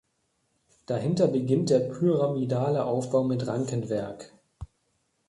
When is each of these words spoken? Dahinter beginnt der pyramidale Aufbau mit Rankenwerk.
Dahinter 0.87 1.27
beginnt 1.27 1.69
der 1.69 1.81
pyramidale 1.81 2.85
Aufbau 2.85 3.23
mit 3.23 3.45
Rankenwerk. 3.45 4.33